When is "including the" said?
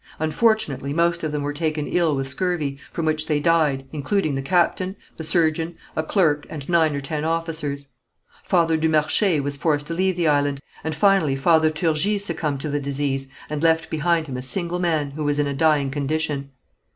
3.93-4.41